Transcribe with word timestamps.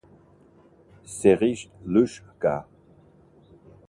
Serhij 1.15 1.59
Ljul'ka 1.91 2.55